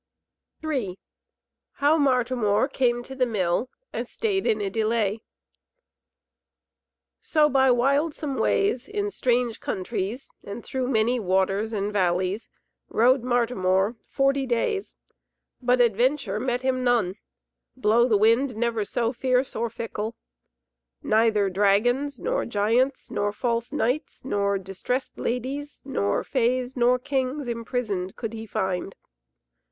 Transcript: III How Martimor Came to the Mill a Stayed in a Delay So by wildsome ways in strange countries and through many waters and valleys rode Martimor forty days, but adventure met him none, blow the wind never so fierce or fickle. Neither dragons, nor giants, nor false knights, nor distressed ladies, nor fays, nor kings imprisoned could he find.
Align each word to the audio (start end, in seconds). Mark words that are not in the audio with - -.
III 0.63 0.97
How 1.73 1.95
Martimor 1.95 2.67
Came 2.67 3.03
to 3.03 3.13
the 3.13 3.27
Mill 3.27 3.69
a 3.93 4.03
Stayed 4.03 4.47
in 4.47 4.59
a 4.59 4.67
Delay 4.67 5.21
So 7.19 7.47
by 7.47 7.69
wildsome 7.69 8.39
ways 8.39 8.87
in 8.87 9.11
strange 9.11 9.59
countries 9.59 10.31
and 10.43 10.63
through 10.65 10.87
many 10.87 11.19
waters 11.19 11.71
and 11.71 11.93
valleys 11.93 12.49
rode 12.89 13.21
Martimor 13.21 13.95
forty 14.09 14.47
days, 14.47 14.95
but 15.61 15.79
adventure 15.79 16.39
met 16.39 16.63
him 16.63 16.83
none, 16.83 17.13
blow 17.75 18.07
the 18.07 18.17
wind 18.17 18.55
never 18.55 18.83
so 18.83 19.13
fierce 19.13 19.55
or 19.55 19.69
fickle. 19.69 20.15
Neither 21.03 21.47
dragons, 21.47 22.19
nor 22.19 22.47
giants, 22.47 23.11
nor 23.11 23.31
false 23.31 23.71
knights, 23.71 24.25
nor 24.25 24.57
distressed 24.57 25.19
ladies, 25.19 25.79
nor 25.85 26.23
fays, 26.23 26.75
nor 26.75 26.97
kings 26.97 27.47
imprisoned 27.47 28.15
could 28.15 28.33
he 28.33 28.47
find. 28.47 28.95